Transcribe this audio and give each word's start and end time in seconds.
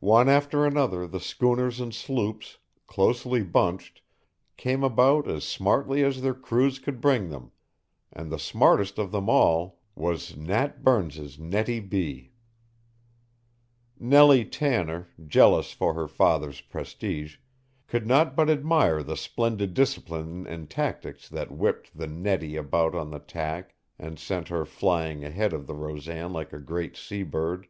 One 0.00 0.30
after 0.30 0.64
another 0.64 1.06
the 1.06 1.20
schooners 1.20 1.78
and 1.78 1.94
sloops, 1.94 2.56
closely 2.86 3.42
bunched, 3.42 4.00
came 4.56 4.82
about 4.82 5.28
as 5.28 5.44
smartly 5.44 6.02
as 6.02 6.22
their 6.22 6.32
crews 6.32 6.78
could 6.78 6.98
bring 6.98 7.28
them 7.28 7.52
and 8.10 8.32
the 8.32 8.38
smartest 8.38 8.98
of 8.98 9.10
them 9.12 9.28
all 9.28 9.80
was 9.94 10.34
Nat 10.34 10.82
Burns's 10.82 11.38
Nettie 11.38 11.80
B. 11.80 12.32
Nellie 13.98 14.46
Tanner, 14.46 15.08
jealous 15.22 15.72
for 15.74 15.92
her 15.92 16.08
father's 16.08 16.62
prestige, 16.62 17.36
could 17.86 18.06
not 18.06 18.34
but 18.34 18.48
admire 18.48 19.02
the 19.02 19.14
splendid 19.14 19.74
discipline 19.74 20.46
and 20.46 20.70
tactics 20.70 21.28
that 21.28 21.52
whipped 21.52 21.94
the 21.94 22.06
Nettie 22.06 22.56
about 22.56 22.94
on 22.94 23.10
the 23.10 23.18
tack 23.18 23.74
and 23.98 24.18
sent 24.18 24.48
her 24.48 24.64
flying 24.64 25.22
ahead 25.22 25.52
of 25.52 25.66
the 25.66 25.74
Rosan 25.74 26.32
like 26.32 26.54
a 26.54 26.58
great 26.58 26.96
seabird. 26.96 27.66